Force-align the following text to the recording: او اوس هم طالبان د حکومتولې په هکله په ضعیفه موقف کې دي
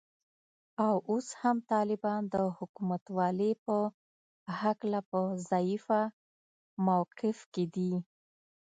او 0.85 0.95
اوس 1.11 1.27
هم 1.41 1.57
طالبان 1.71 2.21
د 2.33 2.35
حکومتولې 2.57 3.51
په 3.65 3.77
هکله 4.61 4.99
په 5.09 5.19
ضعیفه 5.49 6.01
موقف 6.85 7.37
کې 7.53 7.65
دي 7.75 7.93